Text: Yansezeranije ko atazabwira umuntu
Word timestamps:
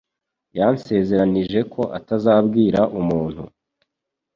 Yansezeranije 0.57 1.59
ko 1.73 1.81
atazabwira 1.99 2.81
umuntu 2.99 3.43